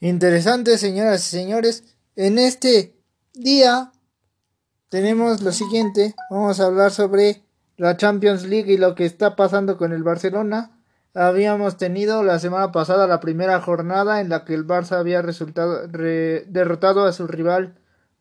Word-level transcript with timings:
interesante, 0.00 0.78
señoras 0.78 1.26
y 1.26 1.30
señores. 1.30 1.84
En 2.16 2.38
este 2.38 2.96
día 3.34 3.92
tenemos 4.88 5.42
lo 5.42 5.52
siguiente. 5.52 6.14
Vamos 6.30 6.60
a 6.60 6.66
hablar 6.66 6.90
sobre 6.90 7.42
la 7.76 7.96
Champions 7.96 8.44
League 8.44 8.72
y 8.72 8.76
lo 8.76 8.94
que 8.94 9.06
está 9.06 9.36
pasando 9.36 9.76
con 9.76 9.92
el 9.92 10.02
Barcelona. 10.02 10.78
Habíamos 11.14 11.76
tenido 11.76 12.22
la 12.22 12.38
semana 12.38 12.72
pasada 12.72 13.06
la 13.06 13.20
primera 13.20 13.60
jornada 13.60 14.20
en 14.20 14.28
la 14.28 14.44
que 14.44 14.54
el 14.54 14.66
Barça 14.66 14.98
había 14.98 15.22
resultado, 15.22 15.88
derrotado 15.88 17.04
a 17.04 17.12
su 17.12 17.26
rival 17.26 17.78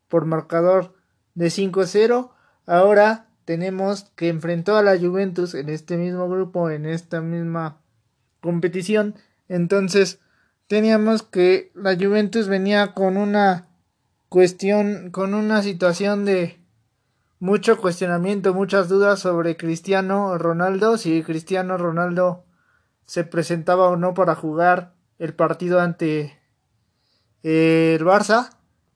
por 0.07 0.25
marcador 0.25 0.96
de 1.36 1.48
5-0. 1.48 2.32
Ahora 2.66 3.27
tenemos 3.46 4.11
que 4.16 4.30
enfrentó 4.30 4.77
a 4.77 4.84
la 4.84 4.98
Juventus 4.98 5.55
en 5.55 5.70
este 5.70 5.98
mismo 5.98 6.30
grupo, 6.30 6.70
en 6.70 6.86
esta 6.86 7.21
misma 7.21 7.82
competición. 8.41 9.16
Entonces, 9.48 10.20
teníamos 10.70 11.23
que 11.23 11.71
la 11.73 11.95
Juventus 11.95 12.47
venía 12.47 12.93
con 12.93 13.18
una 13.18 13.68
cuestión, 14.29 15.09
con 15.09 15.33
una 15.33 15.64
situación 15.64 16.25
de 16.25 16.59
mucho 17.39 17.82
cuestionamiento, 17.82 18.54
muchas 18.54 18.87
dudas 18.87 19.19
sobre 19.19 19.57
Cristiano 19.57 20.37
Ronaldo, 20.37 21.00
si 21.00 21.23
Cristiano 21.23 21.75
Ronaldo 21.79 22.43
se 23.07 23.23
presentaba 23.23 23.87
o 23.87 23.97
no 23.97 24.14
para 24.14 24.36
jugar 24.36 24.93
el 25.18 25.33
partido 25.33 25.79
ante 25.82 26.37
eh, 27.42 27.95
el 28.00 28.06
Barça. 28.06 28.51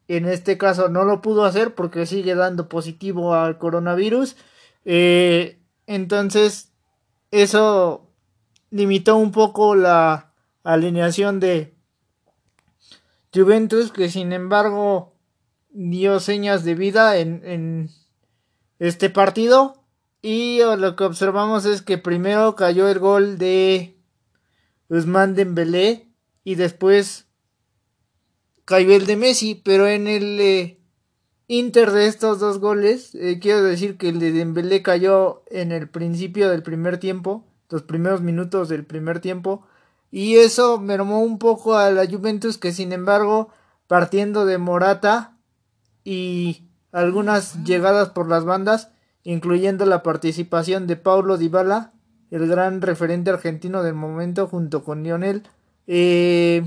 En 0.07 0.25
este 0.25 0.59
caso 0.59 0.89
no 0.89 1.05
lo 1.05 1.23
pudo 1.23 1.43
hacer 1.43 1.73
porque 1.73 2.05
sigue 2.05 2.35
dando 2.35 2.69
positivo 2.69 3.33
al 3.33 3.57
coronavirus. 3.57 4.35
Eh, 4.85 5.59
entonces, 5.87 6.71
eso 7.31 8.11
limitó 8.69 9.17
un 9.17 9.31
poco 9.31 9.73
la 9.73 10.32
alineación 10.63 11.39
de 11.39 11.75
Juventus, 13.33 13.91
que 13.91 14.09
sin 14.09 14.33
embargo 14.33 15.15
dio 15.69 16.19
señas 16.19 16.63
de 16.63 16.75
vida 16.75 17.17
en, 17.17 17.41
en 17.45 17.89
este 18.79 19.09
partido. 19.09 19.83
Y 20.21 20.59
lo 20.59 20.95
que 20.95 21.03
observamos 21.03 21.65
es 21.65 21.81
que 21.81 21.97
primero 21.97 22.55
cayó 22.55 22.87
el 22.87 22.99
gol 22.99 23.37
de 23.37 23.97
Usman 24.87 25.35
Dembélé 25.35 26.07
y 26.43 26.55
después 26.55 27.27
cayó 28.65 28.95
el 28.95 29.05
de 29.05 29.17
Messi, 29.17 29.55
pero 29.55 29.87
en 29.87 30.07
el 30.07 30.39
eh, 30.39 30.79
Inter 31.47 31.91
de 31.91 32.07
estos 32.07 32.39
dos 32.39 32.59
goles, 32.59 33.13
eh, 33.15 33.39
quiero 33.41 33.63
decir 33.63 33.97
que 33.97 34.09
el 34.09 34.19
de 34.19 34.31
Dembélé 34.31 34.81
cayó 34.81 35.43
en 35.47 35.71
el 35.71 35.89
principio 35.89 36.49
del 36.49 36.63
primer 36.63 36.99
tiempo, 36.99 37.45
los 37.69 37.83
primeros 37.83 38.21
minutos 38.21 38.69
del 38.69 38.85
primer 38.85 39.19
tiempo, 39.19 39.65
y 40.13 40.35
eso 40.35 40.79
mermó 40.79 41.21
un 41.21 41.39
poco 41.39 41.75
a 41.75 41.89
la 41.89 42.05
Juventus 42.05 42.59
que 42.59 42.71
sin 42.71 42.93
embargo, 42.93 43.49
partiendo 43.87 44.45
de 44.45 44.59
Morata 44.59 45.39
y 46.03 46.69
algunas 46.91 47.63
llegadas 47.63 48.09
por 48.09 48.29
las 48.29 48.45
bandas, 48.45 48.91
incluyendo 49.23 49.87
la 49.87 50.03
participación 50.03 50.85
de 50.85 50.97
Paulo 50.97 51.39
Dybala, 51.39 51.93
el 52.29 52.47
gran 52.47 52.83
referente 52.83 53.31
argentino 53.31 53.81
del 53.81 53.95
momento 53.95 54.45
junto 54.45 54.83
con 54.83 55.01
Lionel, 55.01 55.47
eh, 55.87 56.63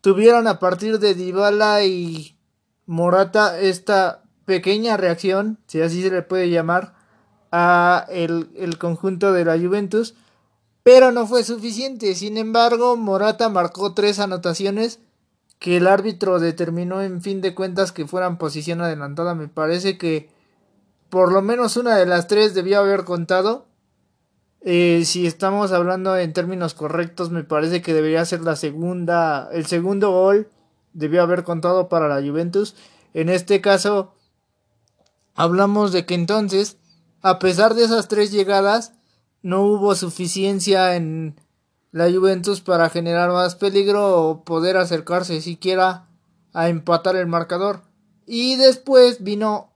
tuvieron 0.00 0.48
a 0.48 0.58
partir 0.58 0.98
de 0.98 1.14
Dybala 1.14 1.84
y 1.84 2.40
Morata 2.86 3.60
esta 3.60 4.24
pequeña 4.46 4.96
reacción, 4.96 5.60
si 5.68 5.80
así 5.80 6.02
se 6.02 6.10
le 6.10 6.22
puede 6.22 6.50
llamar, 6.50 6.94
a 7.52 8.04
el, 8.08 8.50
el 8.56 8.78
conjunto 8.78 9.32
de 9.32 9.44
la 9.44 9.56
Juventus, 9.56 10.16
pero 10.86 11.10
no 11.10 11.26
fue 11.26 11.42
suficiente. 11.42 12.14
Sin 12.14 12.38
embargo, 12.38 12.96
Morata 12.96 13.48
marcó 13.48 13.92
tres 13.92 14.20
anotaciones 14.20 15.00
que 15.58 15.78
el 15.78 15.88
árbitro 15.88 16.38
determinó 16.38 17.02
en 17.02 17.22
fin 17.22 17.40
de 17.40 17.56
cuentas 17.56 17.90
que 17.90 18.06
fueran 18.06 18.38
posición 18.38 18.80
adelantada. 18.80 19.34
Me 19.34 19.48
parece 19.48 19.98
que 19.98 20.30
por 21.10 21.32
lo 21.32 21.42
menos 21.42 21.76
una 21.76 21.96
de 21.96 22.06
las 22.06 22.28
tres 22.28 22.54
debió 22.54 22.78
haber 22.78 23.02
contado. 23.02 23.66
Eh, 24.60 25.02
si 25.06 25.26
estamos 25.26 25.72
hablando 25.72 26.16
en 26.16 26.32
términos 26.32 26.74
correctos, 26.74 27.30
me 27.32 27.42
parece 27.42 27.82
que 27.82 27.92
debería 27.92 28.24
ser 28.24 28.42
la 28.42 28.54
segunda, 28.54 29.48
el 29.50 29.66
segundo 29.66 30.12
gol 30.12 30.52
debió 30.92 31.20
haber 31.20 31.42
contado 31.42 31.88
para 31.88 32.06
la 32.06 32.24
Juventus. 32.24 32.76
En 33.12 33.28
este 33.28 33.60
caso, 33.60 34.14
hablamos 35.34 35.90
de 35.90 36.06
que 36.06 36.14
entonces, 36.14 36.76
a 37.22 37.40
pesar 37.40 37.74
de 37.74 37.82
esas 37.82 38.06
tres 38.06 38.30
llegadas, 38.30 38.92
no 39.46 39.62
hubo 39.62 39.94
suficiencia 39.94 40.96
en 40.96 41.36
la 41.92 42.10
Juventus 42.10 42.60
para 42.60 42.90
generar 42.90 43.30
más 43.30 43.54
peligro 43.54 44.28
o 44.28 44.44
poder 44.44 44.76
acercarse 44.76 45.40
siquiera 45.40 46.08
a 46.52 46.68
empatar 46.68 47.14
el 47.14 47.28
marcador. 47.28 47.82
Y 48.26 48.56
después 48.56 49.22
vino 49.22 49.72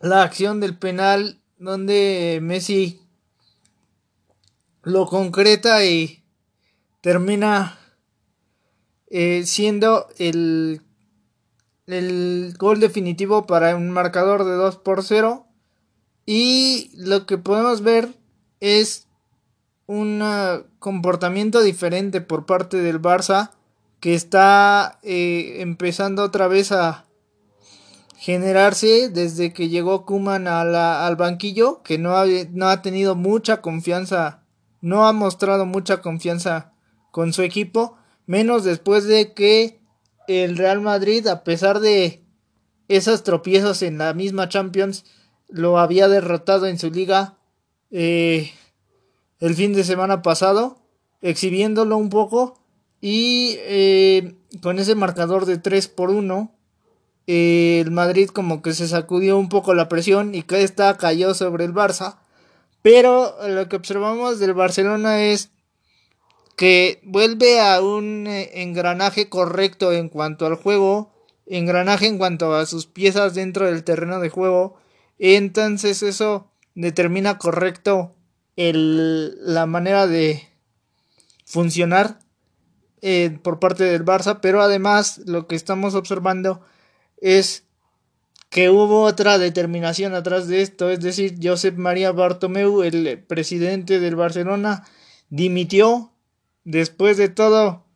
la 0.00 0.22
acción 0.22 0.60
del 0.60 0.78
penal 0.78 1.40
donde 1.58 2.38
Messi 2.40 3.00
lo 4.84 5.06
concreta 5.06 5.84
y 5.84 6.22
termina 7.00 7.80
eh, 9.10 9.42
siendo 9.44 10.06
el, 10.18 10.82
el 11.88 12.54
gol 12.56 12.78
definitivo 12.78 13.44
para 13.44 13.74
un 13.74 13.90
marcador 13.90 14.44
de 14.44 14.52
2 14.52 14.76
por 14.76 15.02
0 15.02 15.48
y 16.26 16.92
lo 16.94 17.26
que 17.26 17.38
podemos 17.38 17.82
ver 17.82 18.21
es 18.62 19.08
un 19.86 20.22
comportamiento 20.78 21.62
diferente 21.62 22.20
por 22.20 22.46
parte 22.46 22.76
del 22.76 23.02
Barça 23.02 23.50
que 23.98 24.14
está 24.14 25.00
eh, 25.02 25.56
empezando 25.58 26.22
otra 26.22 26.46
vez 26.46 26.70
a 26.70 27.04
generarse 28.16 29.08
desde 29.08 29.52
que 29.52 29.68
llegó 29.68 30.06
Kuman 30.06 30.46
al 30.46 31.16
banquillo, 31.16 31.82
que 31.82 31.98
no 31.98 32.14
no 32.52 32.68
ha 32.68 32.82
tenido 32.82 33.16
mucha 33.16 33.60
confianza 33.60 34.42
no 34.80 35.06
ha 35.06 35.12
mostrado 35.12 35.66
mucha 35.66 36.00
confianza 36.00 36.72
con 37.10 37.32
su 37.32 37.42
equipo, 37.42 37.96
menos 38.26 38.64
después 38.64 39.04
de 39.04 39.32
que 39.32 39.80
el 40.28 40.56
Real 40.56 40.80
Madrid, 40.80 41.26
a 41.26 41.42
pesar 41.42 41.80
de 41.80 42.24
esos 42.88 43.24
tropiezos 43.24 43.82
en 43.82 43.98
la 43.98 44.14
misma 44.14 44.48
Champions, 44.48 45.04
lo 45.48 45.78
había 45.78 46.08
derrotado 46.08 46.66
en 46.66 46.78
su 46.78 46.90
liga 46.90 47.38
eh, 47.92 48.52
el 49.38 49.54
fin 49.54 49.72
de 49.72 49.84
semana 49.84 50.22
pasado, 50.22 50.78
exhibiéndolo 51.20 51.96
un 51.96 52.08
poco 52.08 52.58
y 53.00 53.54
eh, 53.58 54.34
con 54.60 54.78
ese 54.78 54.94
marcador 54.94 55.46
de 55.46 55.58
3 55.58 55.88
por 55.88 56.10
1 56.10 56.52
el 57.28 57.90
Madrid 57.92 58.28
como 58.30 58.62
que 58.62 58.72
se 58.72 58.88
sacudió 58.88 59.38
un 59.38 59.48
poco 59.48 59.74
la 59.74 59.88
presión 59.88 60.34
y 60.34 60.42
que 60.42 60.64
esta 60.64 60.96
cayó 60.96 61.34
sobre 61.34 61.64
el 61.64 61.72
Barça 61.72 62.16
pero 62.82 63.36
lo 63.48 63.68
que 63.68 63.76
observamos 63.76 64.40
del 64.40 64.54
Barcelona 64.54 65.22
es 65.22 65.50
que 66.56 67.00
vuelve 67.04 67.60
a 67.60 67.80
un 67.80 68.26
eh, 68.26 68.62
engranaje 68.62 69.28
correcto 69.28 69.92
en 69.92 70.08
cuanto 70.08 70.46
al 70.46 70.56
juego, 70.56 71.12
engranaje 71.46 72.06
en 72.06 72.18
cuanto 72.18 72.54
a 72.54 72.66
sus 72.66 72.86
piezas 72.86 73.34
dentro 73.34 73.66
del 73.66 73.84
terreno 73.84 74.20
de 74.20 74.28
juego. 74.28 74.76
Entonces 75.18 76.02
eso 76.02 76.50
determina 76.74 77.38
correcto 77.38 78.14
el, 78.56 79.36
la 79.44 79.66
manera 79.66 80.06
de 80.06 80.48
funcionar 81.44 82.18
eh, 83.00 83.38
por 83.42 83.58
parte 83.58 83.84
del 83.84 84.04
Barça, 84.04 84.38
pero 84.40 84.62
además 84.62 85.20
lo 85.26 85.46
que 85.46 85.56
estamos 85.56 85.94
observando 85.94 86.62
es 87.20 87.64
que 88.48 88.70
hubo 88.70 89.02
otra 89.02 89.38
determinación 89.38 90.14
atrás 90.14 90.46
de 90.46 90.62
esto, 90.62 90.90
es 90.90 91.00
decir, 91.00 91.38
Josep 91.42 91.76
María 91.78 92.12
Bartomeu, 92.12 92.82
el 92.82 93.22
presidente 93.26 93.98
del 93.98 94.14
Barcelona, 94.14 94.84
dimitió 95.30 96.12
después 96.64 97.16
de 97.16 97.28
todo 97.28 97.86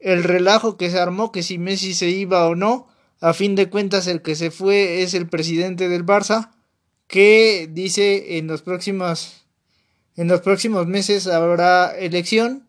el 0.00 0.24
relajo 0.24 0.76
que 0.76 0.90
se 0.90 0.98
armó, 0.98 1.30
que 1.30 1.42
si 1.42 1.58
Messi 1.58 1.94
se 1.94 2.08
iba 2.08 2.48
o 2.48 2.56
no, 2.56 2.88
a 3.20 3.34
fin 3.34 3.54
de 3.54 3.70
cuentas 3.70 4.06
el 4.06 4.22
que 4.22 4.34
se 4.34 4.50
fue 4.50 5.02
es 5.02 5.14
el 5.14 5.28
presidente 5.28 5.88
del 5.88 6.04
Barça, 6.04 6.50
que 7.10 7.68
dice 7.70 8.38
en 8.38 8.46
los 8.46 8.62
próximos 8.62 9.44
en 10.16 10.28
los 10.28 10.40
próximos 10.42 10.86
meses 10.86 11.26
habrá 11.26 11.90
elección 11.98 12.68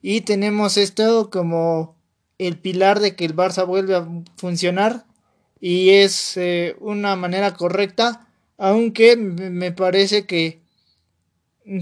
y 0.00 0.22
tenemos 0.22 0.76
esto 0.78 1.28
como 1.30 1.94
el 2.38 2.58
pilar 2.58 3.00
de 3.00 3.14
que 3.14 3.26
el 3.26 3.36
Barça 3.36 3.66
vuelve 3.66 3.94
a 3.94 4.08
funcionar 4.36 5.04
y 5.60 5.90
es 5.90 6.36
eh, 6.36 6.76
una 6.80 7.16
manera 7.16 7.54
correcta, 7.54 8.28
aunque 8.58 9.16
me 9.16 9.72
parece 9.72 10.26
que 10.26 10.60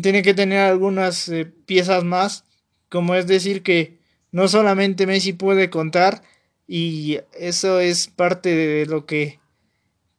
tiene 0.02 0.22
que 0.22 0.34
tener 0.34 0.60
algunas 0.60 1.28
eh, 1.28 1.46
piezas 1.66 2.05
más, 2.05 2.44
como 2.88 3.14
es 3.14 3.26
decir 3.26 3.62
que 3.62 3.98
no 4.31 4.48
solamente 4.48 5.06
Messi 5.06 5.32
puede 5.32 5.70
contar 5.70 6.22
y 6.66 7.19
eso 7.38 7.81
es 7.81 8.08
parte 8.08 8.55
de 8.55 8.87
lo 8.87 9.05
que 9.05 9.41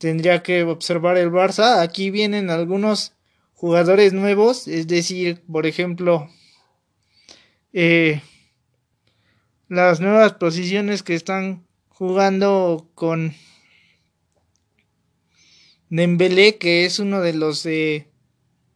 tendría 0.03 0.43
que 0.43 0.63
observar 0.63 1.17
el 1.17 1.31
Barça. 1.31 1.81
Aquí 1.81 2.11
vienen 2.11 2.49
algunos 2.49 3.13
jugadores 3.53 4.11
nuevos, 4.11 4.67
es 4.67 4.85
decir, 4.85 5.41
por 5.49 5.65
ejemplo, 5.65 6.27
eh, 7.71 8.21
las 9.69 10.01
nuevas 10.01 10.33
posiciones 10.33 11.03
que 11.03 11.15
están 11.15 11.65
jugando 11.87 12.91
con 12.95 13.33
Dembélé, 15.89 16.57
que 16.57 16.83
es 16.83 16.99
uno 16.99 17.21
de 17.21 17.33
los 17.33 17.65
eh, 17.65 18.09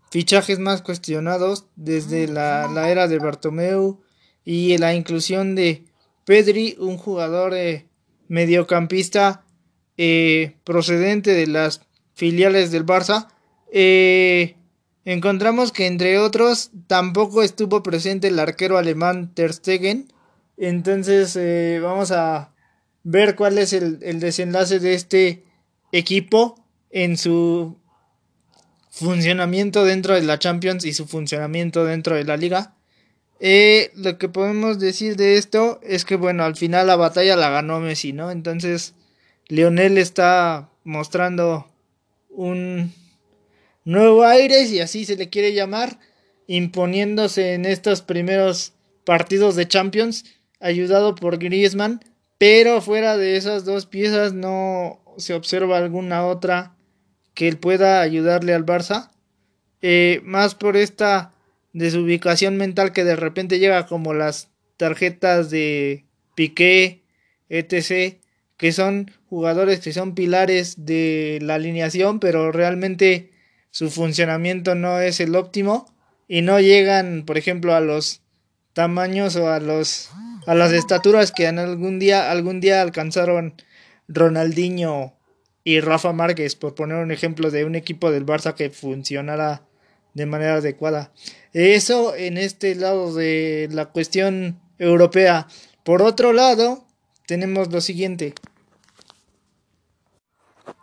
fichajes 0.09 0.59
más 0.59 0.81
cuestionados 0.81 1.67
desde 1.75 2.29
la, 2.29 2.89
era 2.89 3.09
de 3.09 3.19
Bartomeu 3.19 4.01
y 4.45 4.77
la 4.77 4.95
inclusión 4.95 5.55
de 5.55 5.83
Pedri, 6.23 6.77
un 6.79 6.97
jugador 6.97 7.53
eh, 7.53 7.89
mediocampista 8.29 9.43
eh, 9.97 10.55
procedente 10.63 11.33
de 11.33 11.47
las 11.47 11.81
filiales 12.13 12.71
del 12.71 12.85
Barça. 12.85 13.27
encontramos 15.05 15.71
que 15.71 15.87
entre 15.87 16.19
otros 16.19 16.71
tampoco 16.87 17.43
estuvo 17.43 17.83
presente 17.83 18.27
el 18.27 18.39
arquero 18.39 18.77
alemán 18.77 19.33
Ter 19.33 19.53
Stegen. 19.53 20.11
Entonces 20.57 21.37
vamos 21.81 22.11
a 22.11 22.51
ver 23.03 23.35
cuál 23.35 23.57
es 23.57 23.73
el 23.73 24.19
desenlace 24.19 24.79
de 24.79 24.93
este 24.93 25.43
equipo 25.91 26.63
en 26.89 27.17
su 27.17 27.77
funcionamiento 28.89 29.85
dentro 29.85 30.15
de 30.15 30.23
la 30.23 30.39
Champions 30.39 30.83
y 30.85 30.93
su 30.93 31.05
funcionamiento 31.05 31.85
dentro 31.85 32.15
de 32.15 32.23
la 32.23 32.37
liga. 32.37 32.73
Eh, 33.39 33.91
lo 33.95 34.17
que 34.17 34.29
podemos 34.29 34.79
decir 34.79 35.15
de 35.15 35.37
esto 35.37 35.79
es 35.83 36.05
que, 36.05 36.15
bueno, 36.15 36.43
al 36.43 36.55
final 36.55 36.87
la 36.87 36.95
batalla 36.95 37.35
la 37.35 37.51
ganó 37.51 37.79
Messi, 37.79 38.13
¿no? 38.13 38.31
Entonces, 38.31 38.95
Lionel 39.49 39.97
está 39.97 40.69
mostrando 40.83 41.67
un 42.29 42.93
nuevo 43.85 44.25
aire, 44.25 44.65
si 44.65 44.79
así 44.81 45.05
se 45.05 45.15
le 45.15 45.29
quiere 45.29 45.53
llamar, 45.53 45.99
imponiéndose 46.47 47.53
en 47.53 47.65
estos 47.65 48.01
primeros 48.01 48.73
partidos 49.05 49.55
de 49.55 49.67
Champions, 49.67 50.25
ayudado 50.59 51.15
por 51.15 51.37
Griezmann, 51.37 52.01
pero 52.37 52.81
fuera 52.81 53.17
de 53.17 53.37
esas 53.37 53.63
dos 53.63 53.85
piezas 53.85 54.33
no 54.33 55.01
se 55.17 55.33
observa 55.33 55.77
alguna 55.77 56.25
otra 56.25 56.75
que 57.33 57.47
él 57.47 57.57
pueda 57.57 58.01
ayudarle 58.01 58.53
al 58.53 58.65
Barça. 58.65 59.11
Eh, 59.81 60.21
más 60.23 60.55
por 60.55 60.75
esta 60.75 61.33
desubicación 61.71 62.57
mental 62.57 62.91
que 62.91 63.03
de 63.03 63.15
repente 63.15 63.59
llega 63.59 63.85
como 63.85 64.13
las 64.13 64.49
tarjetas 64.75 65.49
de 65.49 66.05
Piqué, 66.35 67.03
etc., 67.49 68.17
que 68.57 68.71
son 68.71 69.11
jugadores 69.29 69.79
que 69.79 69.93
son 69.93 70.15
pilares 70.15 70.85
de 70.85 71.39
la 71.41 71.55
alineación, 71.55 72.19
pero 72.19 72.51
realmente 72.51 73.31
su 73.71 73.89
funcionamiento 73.89 74.75
no 74.75 74.99
es 74.99 75.19
el 75.19 75.35
óptimo 75.35 75.93
y 76.27 76.41
no 76.41 76.59
llegan, 76.59 77.23
por 77.25 77.37
ejemplo, 77.37 77.75
a 77.75 77.79
los 77.79 78.21
tamaños 78.73 79.35
o 79.35 79.49
a 79.49 79.59
los 79.59 80.09
a 80.45 80.55
las 80.55 80.71
estaturas 80.71 81.31
que 81.31 81.45
en 81.45 81.59
algún 81.59 81.99
día 81.99 82.31
algún 82.31 82.61
día 82.61 82.81
alcanzaron 82.81 83.53
Ronaldinho 84.07 85.13
y 85.63 85.81
Rafa 85.81 86.13
Márquez, 86.13 86.55
por 86.55 86.75
poner 86.75 86.97
un 86.97 87.11
ejemplo 87.11 87.51
de 87.51 87.65
un 87.65 87.75
equipo 87.75 88.09
del 88.09 88.25
Barça 88.25 88.55
que 88.55 88.69
funcionara 88.69 89.63
de 90.13 90.25
manera 90.25 90.55
adecuada. 90.55 91.11
Eso 91.51 92.15
en 92.15 92.37
este 92.37 92.73
lado 92.75 93.13
de 93.13 93.67
la 93.71 93.87
cuestión 93.87 94.61
europea. 94.79 95.47
Por 95.83 96.01
otro 96.01 96.31
lado, 96.31 96.86
tenemos 97.27 97.71
lo 97.71 97.81
siguiente. 97.81 98.33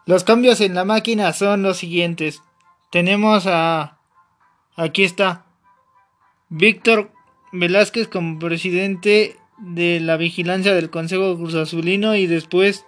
Los 0.06 0.22
cambios 0.22 0.60
en 0.60 0.74
la 0.74 0.84
máquina 0.84 1.32
son 1.32 1.62
los 1.62 1.78
siguientes. 1.78 2.42
Tenemos 2.92 3.46
a... 3.46 3.98
Aquí 4.76 5.02
está. 5.02 5.46
Víctor 6.48 7.10
Velázquez 7.52 8.06
como 8.06 8.38
presidente 8.38 9.36
de 9.58 10.00
la 10.00 10.16
vigilancia 10.16 10.74
del 10.74 10.90
Consejo 10.90 11.36
Cruz 11.36 11.54
Azulino 11.54 12.14
y 12.14 12.26
después 12.26 12.84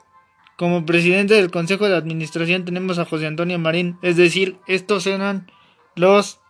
como 0.56 0.86
presidente 0.86 1.34
del 1.34 1.50
Consejo 1.50 1.88
de 1.88 1.96
Administración 1.96 2.64
tenemos 2.64 2.98
a 2.98 3.04
José 3.04 3.26
Antonio 3.26 3.58
Marín, 3.58 3.98
es 4.02 4.16
decir, 4.16 4.58
estos 4.66 5.06
eran 5.06 5.50
los 5.94 6.40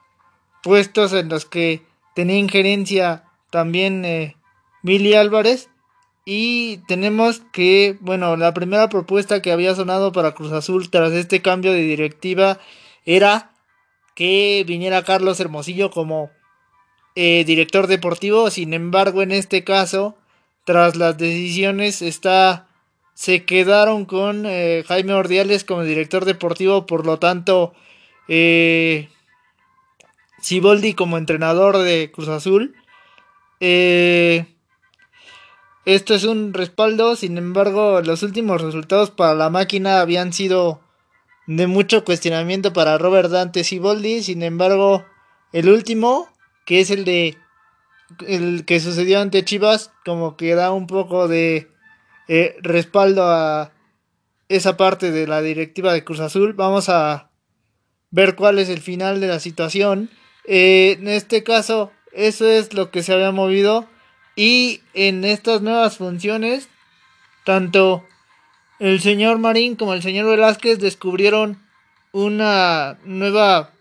puestos 0.62 1.12
en 1.12 1.28
los 1.28 1.44
que 1.44 1.82
tenía 2.14 2.38
injerencia 2.38 3.24
también 3.50 4.04
eh, 4.04 4.36
Billy 4.82 5.14
Álvarez. 5.14 5.70
Y 6.28 6.78
tenemos 6.88 7.40
que, 7.52 7.96
bueno, 8.00 8.36
la 8.36 8.52
primera 8.52 8.88
propuesta 8.88 9.40
que 9.40 9.52
había 9.52 9.76
sonado 9.76 10.10
para 10.10 10.34
Cruz 10.34 10.50
Azul 10.50 10.90
tras 10.90 11.12
este 11.12 11.40
cambio 11.40 11.72
de 11.72 11.82
directiva 11.82 12.58
era 13.04 13.52
que 14.16 14.64
viniera 14.66 15.04
Carlos 15.04 15.38
Hermosillo 15.38 15.90
como 15.92 16.30
eh, 17.14 17.44
director 17.44 17.86
deportivo. 17.86 18.50
Sin 18.50 18.74
embargo, 18.74 19.22
en 19.22 19.30
este 19.30 19.62
caso, 19.62 20.16
tras 20.64 20.96
las 20.96 21.16
decisiones, 21.16 22.02
está 22.02 22.66
se 23.14 23.44
quedaron 23.44 24.04
con 24.04 24.44
eh, 24.46 24.84
Jaime 24.86 25.14
Ordiales 25.14 25.64
como 25.64 25.84
director 25.84 26.26
deportivo, 26.26 26.84
por 26.84 27.06
lo 27.06 27.18
tanto, 27.18 27.72
eh, 28.28 29.08
Siboldi 30.42 30.92
como 30.92 31.16
entrenador 31.16 31.78
de 31.78 32.10
Cruz 32.12 32.28
Azul. 32.28 32.74
Eh, 33.60 34.55
esto 35.86 36.14
es 36.14 36.24
un 36.24 36.52
respaldo, 36.52 37.14
sin 37.14 37.38
embargo, 37.38 38.02
los 38.02 38.24
últimos 38.24 38.60
resultados 38.60 39.10
para 39.12 39.34
la 39.34 39.50
máquina 39.50 40.00
habían 40.00 40.32
sido 40.32 40.80
de 41.46 41.68
mucho 41.68 42.04
cuestionamiento 42.04 42.72
para 42.72 42.98
Robert 42.98 43.30
Dante 43.30 43.62
Siboldi, 43.62 44.22
sin 44.22 44.42
embargo, 44.42 45.04
el 45.52 45.70
último, 45.70 46.28
que 46.66 46.80
es 46.80 46.90
el 46.90 47.04
de 47.04 47.38
el 48.26 48.64
que 48.64 48.80
sucedió 48.80 49.20
ante 49.20 49.44
Chivas, 49.44 49.92
como 50.04 50.36
que 50.36 50.56
da 50.56 50.72
un 50.72 50.88
poco 50.88 51.28
de 51.28 51.68
eh, 52.28 52.56
respaldo 52.62 53.24
a 53.24 53.72
esa 54.48 54.76
parte 54.76 55.12
de 55.12 55.28
la 55.28 55.40
directiva 55.40 55.92
de 55.92 56.04
Cruz 56.04 56.20
Azul. 56.20 56.52
Vamos 56.52 56.88
a 56.88 57.30
ver 58.10 58.34
cuál 58.34 58.58
es 58.58 58.68
el 58.68 58.80
final 58.80 59.20
de 59.20 59.28
la 59.28 59.40
situación. 59.40 60.10
Eh, 60.46 60.96
en 60.98 61.08
este 61.08 61.44
caso, 61.44 61.92
eso 62.12 62.48
es 62.48 62.74
lo 62.74 62.90
que 62.90 63.02
se 63.02 63.12
había 63.12 63.30
movido. 63.30 63.88
Y 64.36 64.82
en 64.92 65.24
estas 65.24 65.62
nuevas 65.62 65.96
funciones, 65.96 66.68
tanto 67.44 68.04
el 68.78 69.00
señor 69.00 69.38
Marín 69.38 69.76
como 69.76 69.94
el 69.94 70.02
señor 70.02 70.26
Velázquez 70.26 70.78
descubrieron 70.78 71.58
una 72.12 72.98
nueva, 73.04 73.72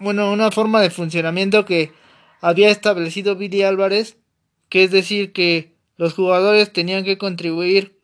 bueno, 0.00 0.32
una 0.32 0.50
forma 0.50 0.80
de 0.80 0.90
funcionamiento 0.90 1.64
que 1.64 1.92
había 2.40 2.70
establecido 2.70 3.36
Billy 3.36 3.62
Álvarez, 3.62 4.16
que 4.68 4.84
es 4.84 4.90
decir 4.90 5.32
que 5.32 5.74
los 5.96 6.14
jugadores 6.14 6.72
tenían 6.72 7.04
que 7.04 7.18
contribuir 7.18 7.98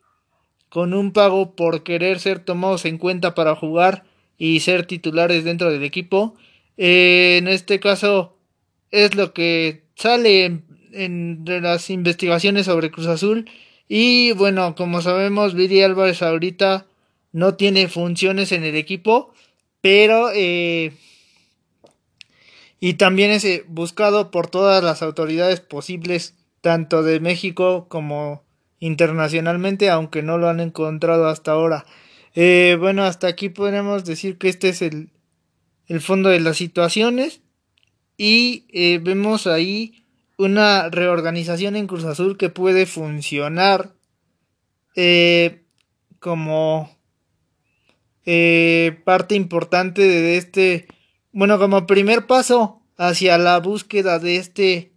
con 0.69 0.93
un 0.93 1.11
pago 1.11 1.55
por 1.55 1.83
querer 1.83 2.19
ser 2.19 2.39
tomados 2.39 2.85
en 2.85 2.97
cuenta 2.97 3.35
para 3.35 3.55
jugar 3.55 4.03
y 4.37 4.59
ser 4.61 4.85
titulares 4.85 5.43
dentro 5.43 5.71
del 5.71 5.83
equipo. 5.83 6.35
Eh, 6.77 7.37
en 7.37 7.47
este 7.47 7.79
caso 7.79 8.37
es 8.91 9.15
lo 9.15 9.33
que 9.33 9.85
sale 9.95 10.45
en, 10.45 10.64
las 10.95 11.89
investigaciones 11.89 12.65
sobre 12.65 12.91
Cruz 12.91 13.07
Azul. 13.07 13.49
Y 13.87 14.31
bueno, 14.33 14.75
como 14.75 15.01
sabemos, 15.01 15.53
Viri 15.53 15.83
Álvarez 15.83 16.21
ahorita 16.21 16.87
no 17.35 17.55
tiene 17.55 17.89
funciones 17.89 18.53
en 18.53 18.63
el 18.63 18.75
equipo, 18.75 19.33
pero 19.81 20.29
eh, 20.33 20.93
y 22.79 22.93
también 22.93 23.31
es 23.31 23.43
eh, 23.43 23.65
buscado 23.67 24.31
por 24.31 24.47
todas 24.47 24.81
las 24.81 25.01
autoridades 25.01 25.59
posibles 25.59 26.35
tanto 26.61 27.03
de 27.03 27.19
México 27.19 27.87
como 27.89 28.43
internacionalmente, 28.79 29.89
aunque 29.89 30.23
no 30.23 30.37
lo 30.37 30.47
han 30.47 30.61
encontrado 30.61 31.27
hasta 31.27 31.51
ahora. 31.51 31.85
Eh, 32.35 32.77
bueno, 32.79 33.03
hasta 33.03 33.27
aquí 33.27 33.49
podemos 33.49 34.05
decir 34.05 34.37
que 34.37 34.47
este 34.47 34.69
es 34.69 34.81
el, 34.81 35.09
el 35.87 35.99
fondo 35.99 36.29
de 36.29 36.39
las 36.39 36.55
situaciones 36.55 37.41
y 38.17 38.63
vemos 38.99 39.45
ahí 39.45 40.04
una 40.37 40.89
reorganización 40.89 41.75
en 41.75 41.87
Cruz 41.87 42.03
Azul 42.05 42.37
que 42.37 42.49
puede 42.49 42.85
funcionar 42.85 43.93
eh, 44.95 45.63
como 46.19 46.89
parte 49.05 49.35
importante 49.35 50.01
de 50.01 50.37
este, 50.37 50.87
bueno, 51.31 51.59
como 51.59 51.85
primer 51.85 52.25
paso 52.25 52.81
hacia 52.97 53.37
la 53.37 53.59
búsqueda 53.59 54.19
de 54.19 54.37
este 54.37 54.95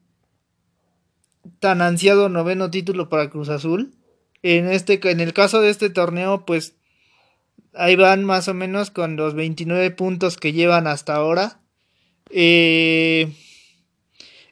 tan 1.60 1.82
ansiado 1.82 2.28
noveno 2.28 2.70
título 2.70 3.08
para 3.08 3.30
Cruz 3.30 3.48
Azul. 3.48 3.94
En, 4.42 4.68
este, 4.68 5.00
en 5.10 5.20
el 5.20 5.32
caso 5.32 5.60
de 5.60 5.70
este 5.70 5.90
torneo, 5.90 6.44
pues 6.46 6.76
ahí 7.74 7.96
van 7.96 8.24
más 8.24 8.48
o 8.48 8.54
menos 8.54 8.90
con 8.90 9.16
los 9.16 9.34
29 9.34 9.90
puntos 9.90 10.36
que 10.36 10.52
llevan 10.52 10.86
hasta 10.86 11.14
ahora. 11.14 11.60
Eh, 12.30 13.32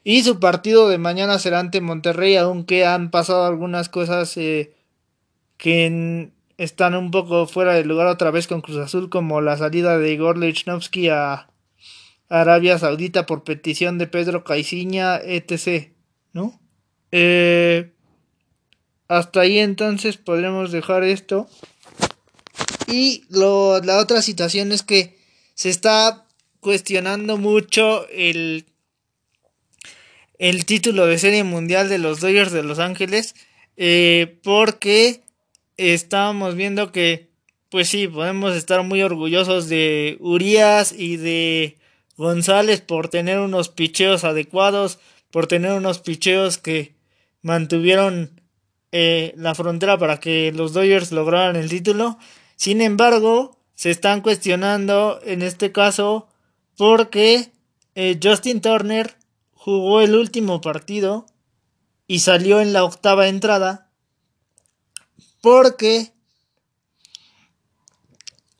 y 0.08 0.22
su 0.22 0.38
partido 0.38 0.88
de 0.88 0.98
mañana 0.98 1.40
será 1.40 1.58
ante 1.58 1.80
Monterrey, 1.80 2.36
aunque 2.36 2.86
han 2.86 3.10
pasado 3.10 3.44
algunas 3.44 3.88
cosas 3.88 4.36
eh, 4.36 4.72
que 5.56 6.30
están 6.58 6.94
un 6.94 7.10
poco 7.10 7.48
fuera 7.48 7.74
de 7.74 7.84
lugar 7.84 8.06
otra 8.06 8.30
vez 8.30 8.46
con 8.46 8.60
Cruz 8.60 8.76
Azul, 8.76 9.10
como 9.10 9.40
la 9.40 9.56
salida 9.56 9.98
de 9.98 10.12
Igor 10.12 10.38
Lichnowsky 10.38 11.08
a 11.08 11.48
Arabia 12.28 12.78
Saudita 12.78 13.26
por 13.26 13.42
petición 13.42 13.98
de 13.98 14.06
Pedro 14.06 14.44
Caiciña, 14.44 15.16
etc. 15.16 15.88
¿No? 16.32 16.56
Eh, 17.10 17.92
hasta 19.08 19.40
ahí 19.40 19.58
entonces 19.58 20.18
podremos 20.18 20.70
dejar 20.70 21.02
esto. 21.02 21.48
Y 22.86 23.24
la 23.28 23.98
otra 23.98 24.22
situación 24.22 24.70
es 24.70 24.84
que 24.84 25.18
se 25.54 25.68
está 25.68 26.28
cuestionando 26.60 27.38
mucho 27.38 28.06
el, 28.10 28.66
el 30.38 30.64
título 30.64 31.06
de 31.06 31.18
serie 31.18 31.44
mundial 31.44 31.88
de 31.88 31.98
los 31.98 32.20
Dodgers 32.20 32.52
de 32.52 32.62
Los 32.62 32.78
Ángeles. 32.78 33.34
Eh, 33.76 34.38
porque 34.42 35.22
estábamos 35.76 36.54
viendo 36.54 36.92
que, 36.92 37.28
pues 37.70 37.88
sí, 37.88 38.08
podemos 38.08 38.54
estar 38.54 38.82
muy 38.82 39.02
orgullosos 39.02 39.68
de 39.68 40.16
Urias 40.20 40.92
y 40.96 41.16
de 41.16 41.76
González 42.16 42.80
por 42.80 43.08
tener 43.08 43.38
unos 43.38 43.68
picheos 43.68 44.24
adecuados, 44.24 44.98
por 45.30 45.46
tener 45.46 45.72
unos 45.72 45.98
picheos 45.98 46.58
que 46.58 46.94
mantuvieron 47.42 48.40
eh, 48.92 49.34
la 49.36 49.54
frontera 49.54 49.98
para 49.98 50.20
que 50.20 50.52
los 50.52 50.72
Dodgers 50.72 51.12
lograran 51.12 51.56
el 51.56 51.68
título. 51.68 52.18
Sin 52.56 52.80
embargo, 52.80 53.58
se 53.74 53.90
están 53.90 54.22
cuestionando 54.22 55.20
en 55.24 55.42
este 55.42 55.70
caso 55.70 56.28
porque 56.78 57.50
eh, 57.94 58.18
Justin 58.22 58.60
Turner 58.60 59.14
jugó 59.66 60.00
el 60.00 60.14
último 60.14 60.60
partido 60.60 61.26
y 62.06 62.20
salió 62.20 62.60
en 62.60 62.72
la 62.72 62.84
octava 62.84 63.26
entrada 63.26 63.90
porque 65.40 66.12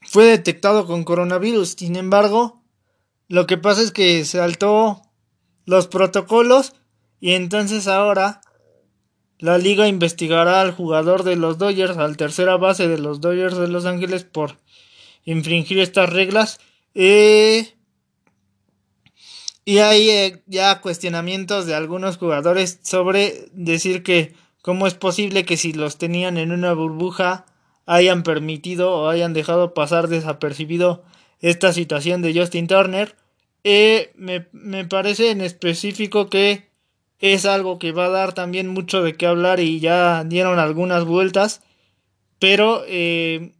fue 0.01 0.25
detectado 0.25 0.85
con 0.85 1.05
coronavirus. 1.05 1.77
Sin 1.79 1.95
embargo, 1.95 2.61
lo 3.29 3.47
que 3.47 3.57
pasa 3.57 3.83
es 3.83 3.93
que 3.93 4.25
saltó 4.25 5.01
los 5.65 5.87
protocolos 5.87 6.73
y 7.21 7.35
entonces 7.35 7.87
ahora 7.87 8.41
la 9.39 9.59
liga 9.59 9.87
investigará 9.87 10.61
al 10.61 10.73
jugador 10.73 11.23
de 11.23 11.37
los 11.37 11.57
Dodgers, 11.57 11.99
al 11.99 12.17
tercera 12.17 12.57
base 12.57 12.89
de 12.89 12.99
los 12.99 13.21
Dodgers 13.21 13.57
de 13.57 13.69
Los 13.69 13.87
Ángeles 13.87 14.25
por 14.25 14.57
infringir 15.25 15.79
estas 15.79 16.11
reglas. 16.11 16.59
Eh, 16.97 17.76
y 19.67 19.79
hay 19.79 20.09
eh, 20.09 20.43
ya 20.47 20.81
cuestionamientos 20.81 21.67
de 21.67 21.75
algunos 21.75 22.19
jugadores 22.19 22.79
sobre 22.83 23.49
decir 23.53 24.05
que 24.05 24.33
cómo 24.63 24.87
es 24.87 24.95
posible 24.95 25.45
que 25.45 25.57
si 25.57 25.73
los 25.73 25.99
tenían 25.99 26.39
en 26.39 26.53
una 26.53 26.73
burbuja 26.73 27.47
hayan 27.85 28.23
permitido 28.23 28.95
o 28.95 29.09
hayan 29.09 29.35
dejado 29.35 29.75
pasar 29.75 30.07
desapercibido 30.07 31.03
esta 31.41 31.73
situación 31.73 32.23
de 32.23 32.33
Justin 32.33 32.69
Turner. 32.69 33.17
Eh, 33.65 34.13
me, 34.15 34.47
me 34.53 34.85
parece 34.85 35.33
en 35.33 35.41
específico 35.41 36.31
que 36.31 36.71
es 37.19 37.45
algo 37.45 37.81
que 37.81 37.91
va 37.91 38.07
a 38.07 38.11
dar 38.11 38.35
también 38.35 38.69
mucho 38.69 39.03
de 39.03 39.17
qué 39.17 39.27
hablar 39.27 39.59
y 39.59 39.81
ya 39.81 40.23
dieron 40.23 40.61
algunas 40.61 41.05
vueltas. 41.05 41.63
Pero 42.39 42.85
eh, 42.87 43.51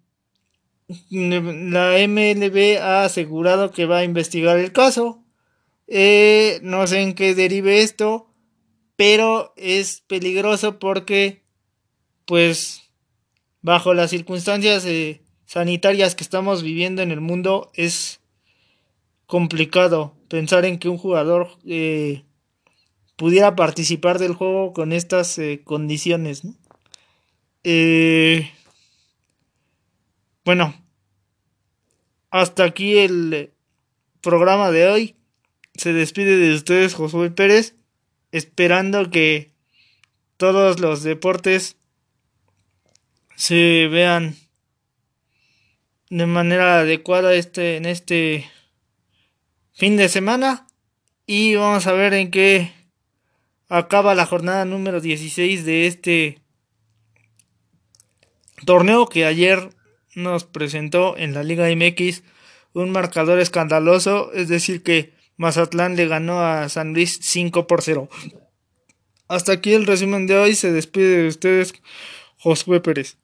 la 1.11 1.97
MLB 2.07 2.79
ha 2.81 3.03
asegurado 3.03 3.73
que 3.73 3.87
va 3.87 3.99
a 3.99 4.05
investigar 4.05 4.57
el 4.59 4.71
caso. 4.71 5.26
Eh, 5.87 6.61
no 6.63 6.87
sé 6.87 7.03
en 7.03 7.15
qué 7.15 7.35
derive 7.35 7.83
esto, 7.83 8.29
pero 8.97 9.53
es 9.57 10.03
peligroso 10.03 10.79
porque, 10.79 11.43
pues, 12.25 12.91
bajo 13.63 13.95
las 13.95 14.11
circunstancias 14.11 14.85
eh, 14.85 15.23
sanitarias 15.45 16.15
que 16.15 16.25
estamos 16.25 16.63
viviendo 16.63 17.03
en 17.03 17.11
el 17.11 17.21
mundo, 17.21 17.71
es 17.75 18.21
complicado 19.27 20.15
pensar 20.29 20.65
en 20.65 20.79
que 20.79 20.89
un 20.89 20.99
jugador 20.99 21.59
pudiera 23.17 23.57
participar 23.57 24.19
del 24.19 24.35
juego 24.35 24.73
con 24.73 24.93
estas 24.93 25.39
eh, 25.39 25.63
condiciones. 25.65 26.43
Eh, 27.65 28.51
bueno, 30.45 30.75
hasta 32.31 32.65
aquí 32.65 32.99
el 32.99 33.53
programa 34.21 34.71
de 34.71 34.87
hoy. 34.89 35.17
Se 35.77 35.93
despide 35.93 36.37
de 36.37 36.55
ustedes 36.55 36.95
Josué 36.95 37.31
Pérez, 37.31 37.75
esperando 38.33 39.11
que 39.11 39.53
todos 40.37 40.81
los 40.81 41.03
deportes 41.03 41.77
se 43.37 43.87
vean 43.89 44.37
de 46.09 46.27
manera 46.27 46.81
adecuada 46.81 47.35
este 47.35 47.77
en 47.77 47.85
este 47.85 48.51
fin 49.73 49.97
de 49.97 50.09
semana. 50.09 50.67
Y 51.27 51.57
vamos 51.57 51.87
a 51.87 51.93
ver 51.93 52.15
en 52.15 52.31
qué 52.31 52.73
acaba 53.69 54.15
la 54.15 54.27
jornada 54.27 54.65
número 54.65 55.01
16 55.01 55.65
de 55.65 55.87
este 55.87 56.41
torneo 58.65 59.09
que 59.09 59.27
ayer 59.27 59.71
nos 60.15 60.45
presentó 60.45 61.17
en 61.19 61.35
la 61.35 61.43
Liga 61.43 61.67
MX 61.69 62.23
un 62.73 62.91
marcador 62.91 63.41
escandaloso, 63.41 64.33
es 64.33 64.49
decir 64.49 64.83
que 64.83 65.16
Mazatlán 65.37 65.97
le 65.97 66.07
ganó 66.09 66.41
a 66.41 66.69
San 66.69 66.95
Luis 66.95 67.19
5 67.23 67.67
por 67.67 67.83
0. 67.83 68.09
Hasta 69.29 69.53
aquí 69.53 69.75
el 69.75 69.87
resumen 69.87 70.27
de 70.27 70.37
hoy, 70.37 70.55
se 70.55 70.73
despide 70.73 71.23
de 71.23 71.29
ustedes 71.29 71.75
Josué 72.39 72.81
Pérez. 72.81 73.19